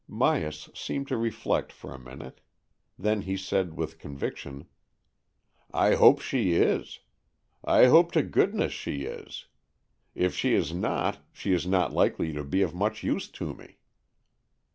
Myas 0.09 0.75
seemed 0.75 1.07
to 1.09 1.15
reflect 1.15 1.71
for 1.71 1.93
a 1.93 1.99
minute. 1.99 2.41
Then 2.97 3.21
he 3.21 3.37
said, 3.37 3.75
with 3.77 3.99
conviction 3.99 4.65
—"I 5.89 5.93
hope 5.93 6.21
she 6.21 6.53
is. 6.53 7.01
I 7.63 7.85
hope 7.85 8.11
to 8.13 8.23
goodness 8.23 8.73
she 8.73 9.03
is. 9.03 9.45
If 10.15 10.33
she 10.35 10.55
is 10.55 10.73
not, 10.73 11.19
she 11.31 11.53
is 11.53 11.67
not 11.67 11.93
likely 11.93 12.33
to 12.33 12.43
be 12.43 12.63
of 12.63 12.73
much 12.73 13.03
use 13.03 13.27
to 13.29 13.53
me." 13.53 13.77